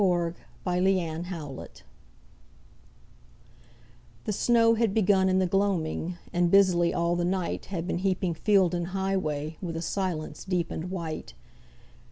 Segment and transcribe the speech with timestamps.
[0.01, 1.65] 60 THE FIRST SNOW FALL
[4.23, 8.33] The snow had begun in the gloaming, And busily all the night Had been heaping
[8.33, 11.35] field and highway With a silence deep and white.